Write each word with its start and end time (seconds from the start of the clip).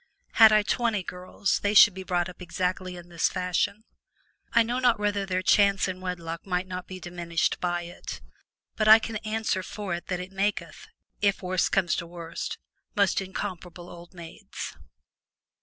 Had 0.31 0.51
I 0.51 0.63
twenty 0.63 1.03
girls 1.03 1.59
they 1.59 1.75
should 1.75 1.93
be 1.93 2.01
brought 2.01 2.27
up 2.27 2.41
exactly 2.41 2.95
in 2.95 3.09
this 3.09 3.29
fashion. 3.29 3.83
I 4.51 4.63
know 4.63 4.79
not 4.79 4.97
whether 4.99 5.27
their 5.27 5.43
chance 5.43 5.87
in 5.87 6.01
wedlock 6.01 6.43
might 6.43 6.65
not 6.65 6.87
be 6.87 6.99
diminished 6.99 7.59
by 7.61 7.83
it, 7.83 8.19
but 8.75 8.87
I 8.87 8.97
can 8.97 9.17
answer 9.17 9.61
for 9.61 9.93
it 9.93 10.07
that 10.07 10.19
it 10.19 10.31
maketh 10.31 10.87
(if 11.21 11.43
worse 11.43 11.69
comes 11.69 11.95
to 11.97 12.07
worst) 12.07 12.57
most 12.95 13.21
incomparable 13.21 13.89
old 13.91 14.15
maids. 14.15 14.75